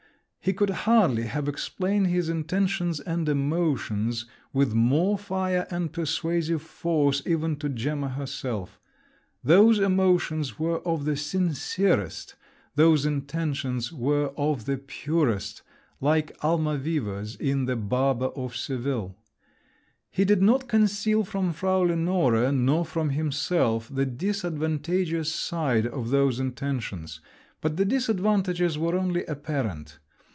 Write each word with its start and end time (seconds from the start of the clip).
He 0.43 0.53
could 0.53 0.71
hardly 0.71 1.25
have 1.27 1.47
explained 1.47 2.07
his 2.07 2.27
intentions 2.27 2.99
and 2.99 3.29
emotions 3.29 4.25
with 4.51 4.73
more 4.73 5.15
fire 5.19 5.67
and 5.69 5.93
persuasive 5.93 6.63
force 6.63 7.21
even 7.27 7.57
to 7.57 7.69
Gemma 7.69 8.09
herself. 8.09 8.79
Those 9.43 9.77
emotions 9.77 10.57
were 10.57 10.79
of 10.79 11.05
the 11.05 11.15
sincerest, 11.15 12.33
those 12.73 13.05
intentions 13.05 13.93
were 13.93 14.29
of 14.35 14.65
the 14.65 14.79
purest, 14.79 15.61
like 15.99 16.35
Almaviva's 16.39 17.35
in 17.35 17.65
the 17.65 17.75
Barber 17.75 18.31
of 18.35 18.55
Seville. 18.57 19.15
He 20.09 20.25
did 20.25 20.41
not 20.41 20.67
conceal 20.67 21.23
from 21.23 21.53
Frau 21.53 21.81
Lenore 21.81 22.51
nor 22.51 22.83
from 22.83 23.11
himself 23.11 23.93
the 23.93 24.07
disadvantageous 24.07 25.31
side 25.31 25.85
of 25.85 26.09
those 26.09 26.39
intentions; 26.39 27.19
but 27.61 27.77
the 27.77 27.85
disadvantages 27.85 28.75
were 28.79 28.97
only 28.97 29.23
apparent! 29.27 29.99